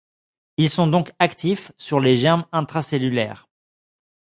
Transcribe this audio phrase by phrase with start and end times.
[0.57, 3.47] Ils sont donc actifs sur les germes intracellulaires.